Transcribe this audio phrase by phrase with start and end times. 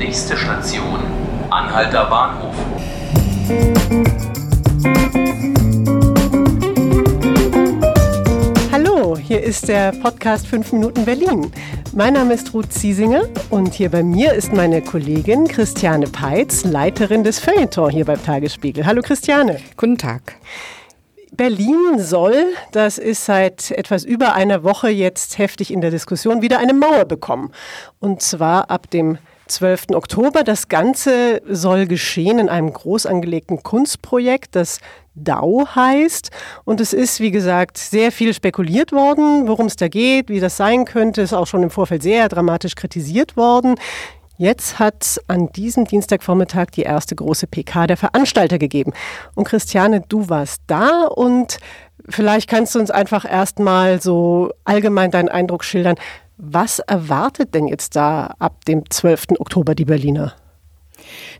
[0.00, 0.98] Nächste Station,
[1.50, 2.54] Anhalter Bahnhof.
[8.72, 11.52] Hallo, hier ist der Podcast 5 Minuten Berlin.
[11.92, 17.22] Mein Name ist Ruth Ziesinger und hier bei mir ist meine Kollegin Christiane Peitz, Leiterin
[17.22, 18.86] des Feuilleton hier beim Tagesspiegel.
[18.86, 19.58] Hallo Christiane.
[19.76, 20.36] Guten Tag.
[21.32, 26.58] Berlin soll, das ist seit etwas über einer Woche jetzt heftig in der Diskussion, wieder
[26.58, 27.52] eine Mauer bekommen.
[27.98, 29.18] Und zwar ab dem
[29.50, 29.94] 12.
[29.94, 30.44] Oktober.
[30.44, 34.78] Das Ganze soll geschehen in einem groß angelegten Kunstprojekt, das
[35.14, 36.30] DAO heißt.
[36.64, 40.56] Und es ist, wie gesagt, sehr viel spekuliert worden, worum es da geht, wie das
[40.56, 41.22] sein könnte.
[41.22, 43.74] Ist auch schon im Vorfeld sehr dramatisch kritisiert worden.
[44.40, 48.94] Jetzt hat an diesem Dienstagvormittag die erste große PK der Veranstalter gegeben.
[49.34, 51.58] Und Christiane, du warst da und
[52.08, 55.96] vielleicht kannst du uns einfach erstmal so allgemein deinen Eindruck schildern.
[56.42, 59.38] Was erwartet denn jetzt da ab dem 12.
[59.38, 60.32] Oktober die Berliner?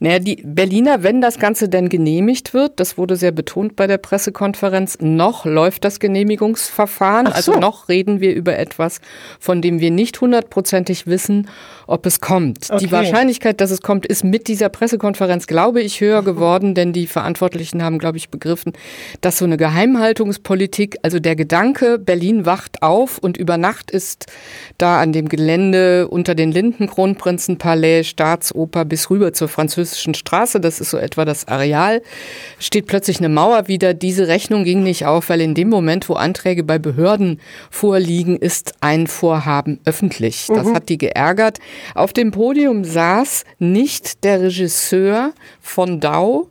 [0.00, 3.98] Naja, die Berliner, wenn das Ganze denn genehmigt wird, das wurde sehr betont bei der
[3.98, 7.26] Pressekonferenz, noch läuft das Genehmigungsverfahren.
[7.26, 7.32] So.
[7.32, 9.00] Also noch reden wir über etwas,
[9.40, 11.48] von dem wir nicht hundertprozentig wissen,
[11.86, 12.70] ob es kommt.
[12.70, 12.84] Okay.
[12.84, 17.06] Die Wahrscheinlichkeit, dass es kommt, ist mit dieser Pressekonferenz, glaube ich, höher geworden, denn die
[17.06, 18.72] Verantwortlichen haben, glaube ich, begriffen,
[19.20, 24.26] dass so eine Geheimhaltungspolitik, also der Gedanke, Berlin wacht auf und über Nacht ist
[24.76, 30.80] da an dem Gelände unter den Linden Kronprinzenpalais, Staatsoper bis rüber zur französischen Straße, das
[30.80, 32.00] ist so etwa das Areal,
[32.60, 33.92] steht plötzlich eine Mauer wieder.
[33.92, 38.74] Diese Rechnung ging nicht auf, weil in dem Moment, wo Anträge bei Behörden vorliegen, ist
[38.82, 40.46] ein Vorhaben öffentlich.
[40.46, 40.74] Das mhm.
[40.76, 41.58] hat die geärgert.
[41.96, 46.46] Auf dem Podium saß nicht der Regisseur von Dau,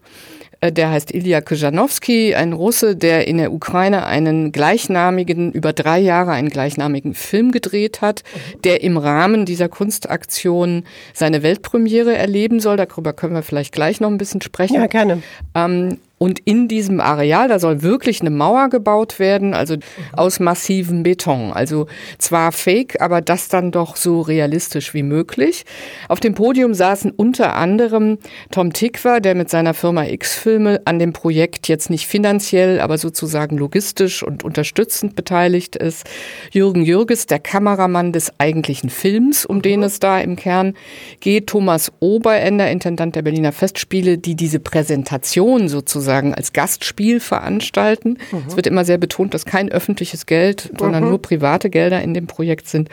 [0.61, 6.31] der heißt Ilya Kujanowski, ein Russe, der in der Ukraine einen gleichnamigen, über drei Jahre
[6.31, 8.23] einen gleichnamigen Film gedreht hat,
[8.63, 12.77] der im Rahmen dieser Kunstaktion seine Weltpremiere erleben soll.
[12.77, 14.75] Darüber können wir vielleicht gleich noch ein bisschen sprechen.
[14.75, 15.21] Ja, gerne.
[15.53, 19.75] Ähm, und in diesem Areal, da soll wirklich eine Mauer gebaut werden, also
[20.13, 21.51] aus massivem Beton.
[21.53, 21.85] Also
[22.17, 25.63] zwar fake, aber das dann doch so realistisch wie möglich.
[26.09, 28.17] Auf dem Podium saßen unter anderem
[28.49, 33.55] Tom Tikva, der mit seiner Firma X-Filme an dem Projekt jetzt nicht finanziell, aber sozusagen
[33.55, 36.05] logistisch und unterstützend beteiligt ist.
[36.51, 40.73] Jürgen Jürges, der Kameramann des eigentlichen Films, um den es da im Kern
[41.19, 41.45] geht.
[41.45, 48.17] Thomas Oberender, Intendant der Berliner Festspiele, die diese Präsentation sozusagen sozusagen als Gastspiel veranstalten.
[48.31, 48.43] Mhm.
[48.47, 51.09] Es wird immer sehr betont, dass kein öffentliches Geld, sondern mhm.
[51.09, 52.89] nur private Gelder in dem Projekt sind.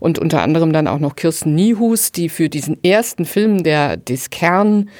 [0.00, 4.30] Und unter anderem dann auch noch Kirsten Niehus, die für diesen ersten Film, der des
[4.30, 4.90] Kern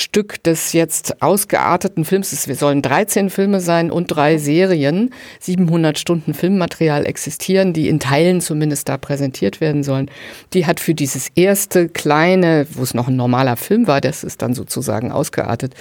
[0.00, 2.32] Stück des jetzt ausgearteten Films.
[2.32, 5.10] Es sollen 13 Filme sein und drei Serien.
[5.40, 10.10] 700 Stunden Filmmaterial existieren, die in Teilen zumindest da präsentiert werden sollen.
[10.52, 14.42] Die hat für dieses erste kleine, wo es noch ein normaler Film war, das ist
[14.42, 15.74] dann sozusagen ausgeartet,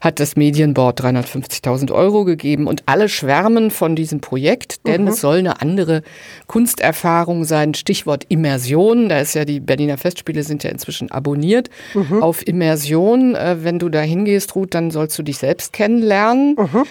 [0.00, 5.08] hat das Medienboard 350.000 Euro gegeben und alle schwärmen von diesem Projekt, denn mhm.
[5.08, 6.02] es soll eine andere
[6.46, 7.74] Kunsterfahrung sein.
[7.74, 9.08] Stichwort Immersion.
[9.08, 12.22] Da ist ja die Berliner Festspiele sind ja inzwischen abonniert mhm.
[12.22, 13.34] auf Immersion.
[13.34, 16.56] Äh, wenn du da hingehst, Ruth, dann sollst du dich selbst kennenlernen.
[16.58, 16.84] Mhm.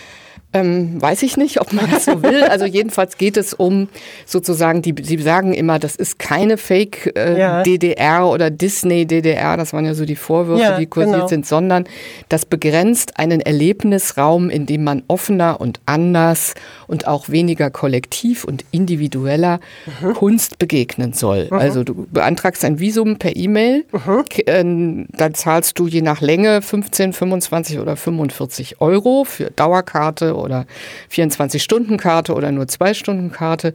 [0.52, 2.44] Ähm, weiß ich nicht, ob man das so will.
[2.44, 3.88] Also jedenfalls geht es um
[4.26, 7.62] sozusagen, die, sie sagen immer, das ist keine Fake äh, ja.
[7.62, 11.28] DDR oder Disney DDR, das waren ja so die Vorwürfe, ja, die kursiert genau.
[11.28, 11.84] sind, sondern
[12.30, 16.56] das begrenzt einen Erlebnisraum, in dem man offener und anders
[16.88, 19.60] und auch weniger kollektiv und individueller
[20.02, 20.14] mhm.
[20.16, 21.48] Kunst begegnen soll.
[21.52, 21.58] Mhm.
[21.60, 24.24] Also du beantragst ein Visum per E-Mail, mhm.
[24.48, 30.66] Ähm, dann zahlst du je nach Länge 15, 25 oder 45 Euro für Dauerkarte oder
[31.12, 33.74] 24-Stunden-Karte oder nur 2-Stunden-Karte.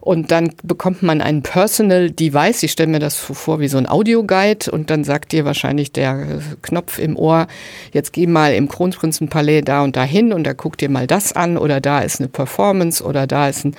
[0.00, 2.62] Und dann bekommt man einen Personal Device.
[2.62, 4.70] Ich stelle mir das vor wie so ein Audioguide.
[4.70, 7.46] Und dann sagt dir wahrscheinlich der Knopf im Ohr,
[7.92, 11.32] jetzt geh mal im Kronprinzenpalais da und da hin und da guck dir mal das
[11.32, 11.56] an.
[11.56, 13.02] Oder da ist eine Performance.
[13.04, 13.76] Oder da ist ein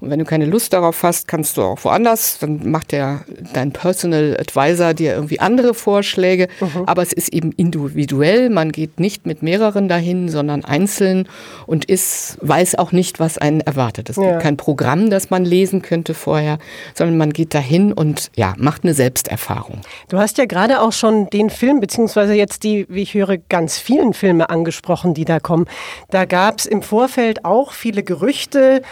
[0.00, 2.38] und wenn du keine Lust darauf hast, kannst du auch woanders.
[2.40, 6.48] Dann macht der dein Personal Advisor dir irgendwie andere Vorschläge.
[6.60, 6.84] Mhm.
[6.86, 8.50] Aber es ist eben individuell.
[8.50, 11.28] Man geht nicht mit mehreren dahin, sondern einzeln
[11.66, 14.10] und ist, weiß auch nicht, was einen erwartet.
[14.10, 14.30] Es ja.
[14.30, 16.58] gibt kein Programm, das man lesen könnte vorher,
[16.94, 19.80] sondern man geht dahin und ja, macht eine Selbsterfahrung.
[20.08, 23.78] Du hast ja gerade auch schon den Film, beziehungsweise jetzt die, wie ich höre, ganz
[23.78, 25.66] vielen Filme angesprochen, die da kommen.
[26.10, 28.82] Da gab es im Vorfeld auch viele Gerüchte,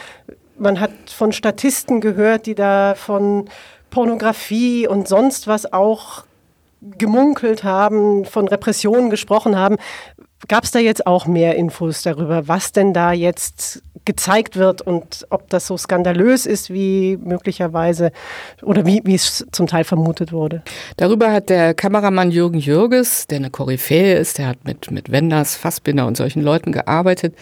[0.59, 3.49] man hat von Statisten gehört, die da von
[3.91, 6.25] Pornografie und sonst was auch
[6.81, 9.77] gemunkelt haben, von Repressionen gesprochen haben.
[10.49, 15.27] Gab es da jetzt auch mehr Infos darüber, was denn da jetzt gezeigt wird und
[15.31, 18.13] ob das so skandalös ist, wie möglicherweise
[18.63, 20.63] oder wie, wie es zum Teil vermutet wurde?
[20.97, 25.57] Darüber hat der Kameramann Jürgen Jürges, der eine Koryphäe ist, der hat mit, mit Wenders,
[25.57, 27.35] Fassbinder und solchen Leuten gearbeitet,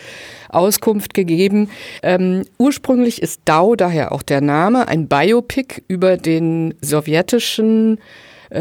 [0.48, 1.70] Auskunft gegeben.
[2.02, 7.98] Ähm, ursprünglich ist DAO daher auch der Name, ein Biopic über den sowjetischen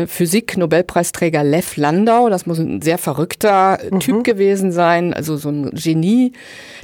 [0.08, 2.30] Physik-Nobelpreisträger Lev Landau.
[2.30, 4.00] Das muss ein sehr verrückter mhm.
[4.00, 6.32] Typ gewesen sein, also so ein Genie,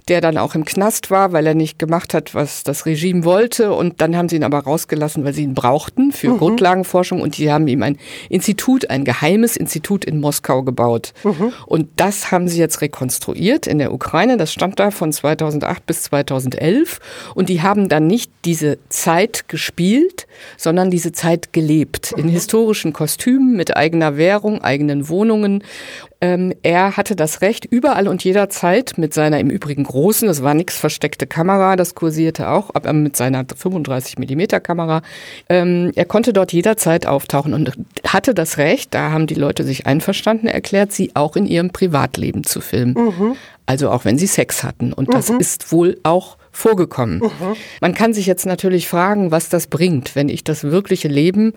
[0.08, 3.74] der dann auch im Knast war, weil er nicht gemacht hat, was das Regime wollte.
[3.74, 6.38] Und dann haben sie ihn aber rausgelassen, weil sie ihn brauchten für mhm.
[6.38, 7.22] Grundlagenforschung.
[7.22, 7.98] Und die haben ihm ein
[8.30, 11.14] Institut, ein geheimes Institut in Moskau gebaut.
[11.24, 11.54] Mhm.
[11.66, 14.38] Und das haben sie jetzt rekonstruiert in der Ukraine.
[14.38, 17.00] Das stand da von 2008 bis 2011.
[17.36, 20.28] Und die haben dann nicht diese Zeit gespielt,
[20.58, 22.32] sondern diese Zeit gelebt in mhm.
[22.32, 25.64] historischen Kostümen, mit eigener Währung, eigenen Wohnungen.
[26.20, 30.56] Ähm, er hatte das Recht, überall und jederzeit mit seiner im Übrigen großen, das war
[30.56, 35.04] nichts versteckte Kamera, das kursierte auch, aber mit seiner 35 Millimeter Kamera,
[35.48, 37.72] ähm, er konnte dort jederzeit auftauchen und
[38.04, 42.46] hatte das Recht, da haben die Leute sich einverstanden erklärt, sie auch in ihrem Privatleben
[42.46, 42.96] zu filmen.
[42.96, 43.36] Mhm.
[43.68, 44.92] Also auch wenn sie Sex hatten.
[44.92, 45.40] Und das mhm.
[45.40, 47.20] ist wohl auch vorgekommen.
[47.20, 47.56] Mhm.
[47.82, 51.54] Man kann sich jetzt natürlich fragen, was das bringt, wenn ich das wirkliche Leben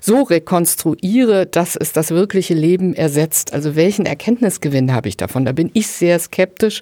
[0.00, 3.52] so rekonstruiere, dass es das wirkliche Leben ersetzt.
[3.52, 5.44] Also welchen Erkenntnisgewinn habe ich davon?
[5.44, 6.80] Da bin ich sehr skeptisch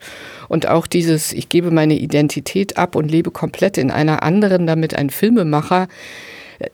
[0.49, 4.95] und auch dieses, ich gebe meine Identität ab und lebe komplett in einer anderen, damit
[4.95, 5.89] ein Filmemacher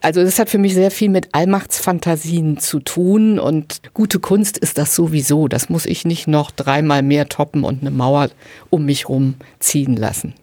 [0.01, 4.79] also das hat für mich sehr viel mit Allmachtsfantasien zu tun und gute Kunst ist
[4.79, 5.49] das sowieso.
[5.49, 8.31] Das muss ich nicht noch dreimal mehr toppen und eine Mauer
[8.71, 10.35] um mich rum ziehen lassen.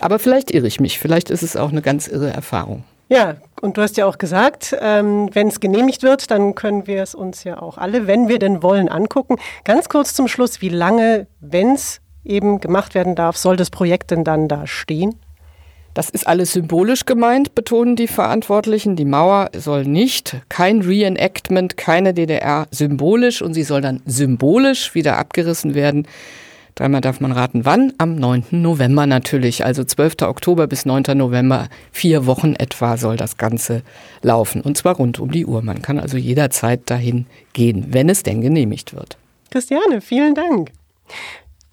[0.00, 2.84] Aber vielleicht irre ich mich, vielleicht ist es auch eine ganz irre Erfahrung.
[3.08, 7.02] Ja, und du hast ja auch gesagt, ähm, wenn es genehmigt wird, dann können wir
[7.02, 9.36] es uns ja auch alle, wenn wir denn wollen, angucken.
[9.64, 14.10] Ganz kurz zum Schluss, wie lange, wenn es eben gemacht werden darf, soll das Projekt
[14.10, 15.14] denn dann da stehen?
[15.94, 18.96] Das ist alles symbolisch gemeint, betonen die Verantwortlichen.
[18.96, 25.16] Die Mauer soll nicht, kein Reenactment, keine DDR symbolisch und sie soll dann symbolisch wieder
[25.16, 26.06] abgerissen werden.
[26.76, 27.94] Dreimal darf man raten, wann?
[27.96, 28.48] Am 9.
[28.50, 30.16] November natürlich, also 12.
[30.24, 31.04] Oktober bis 9.
[31.16, 31.68] November.
[31.90, 33.80] Vier Wochen etwa soll das Ganze
[34.20, 34.60] laufen.
[34.60, 35.62] Und zwar rund um die Uhr.
[35.62, 37.24] Man kann also jederzeit dahin
[37.54, 39.16] gehen, wenn es denn genehmigt wird.
[39.50, 40.70] Christiane, vielen Dank.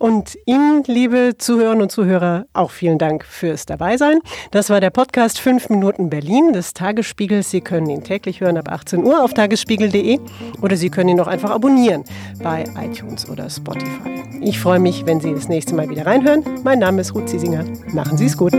[0.04, 4.20] Und Ihnen, liebe Zuhörerinnen und Zuhörer, auch vielen Dank fürs Dabeisein.
[4.52, 7.50] Das war der Podcast 5 Minuten Berlin des Tagesspiegels.
[7.52, 10.20] Sie können ihn täglich hören ab 18 Uhr auf tagesspiegel.de
[10.62, 12.04] oder Sie können ihn auch einfach abonnieren
[12.44, 14.22] bei iTunes oder Spotify.
[14.42, 16.44] Ich freue mich, wenn Sie das nächste Mal wieder reinhören.
[16.66, 17.64] Mein Name ist Ruth Ziesinger.
[17.94, 18.52] Machen Sie es gut.